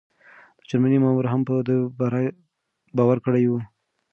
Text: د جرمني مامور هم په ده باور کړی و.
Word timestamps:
د 0.57 0.61
جرمني 0.69 0.97
مامور 1.03 1.25
هم 1.33 1.41
په 1.47 1.53
ده 1.67 1.75
باور 2.97 3.17
کړی 3.25 3.43
و. 3.47 3.53